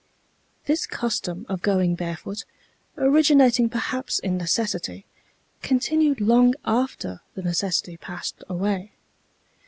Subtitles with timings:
[0.65, 2.43] This custom of going barefoot,
[2.97, 5.05] originating perhaps in necessity,
[5.61, 8.93] continued long after the necessity passed away.